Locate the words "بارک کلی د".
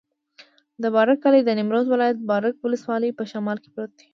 0.95-1.49